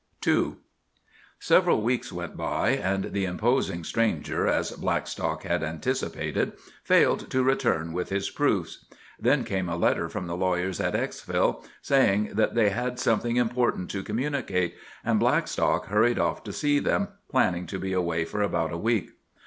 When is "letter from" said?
9.77-10.25